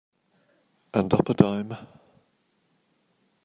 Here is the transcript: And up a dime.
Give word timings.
And 0.95 1.13
up 1.13 1.29
a 1.29 1.35
dime. 1.35 1.77